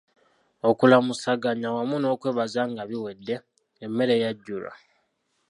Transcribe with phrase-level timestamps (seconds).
[0.69, 3.35] Okulamusaganya wamu n'okwebaza nga biwedde,
[3.85, 4.73] emmere yajjulwa.